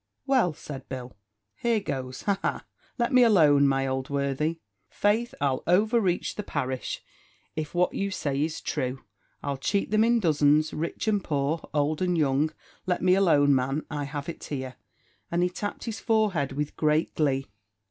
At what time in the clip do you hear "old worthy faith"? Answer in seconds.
3.85-5.35